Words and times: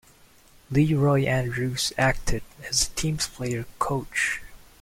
LeRoy 0.71 1.27
Andrews 1.27 1.93
acted 1.95 2.41
as 2.67 2.87
the 2.87 2.95
team's 2.95 3.27
player-coach. 3.27 4.41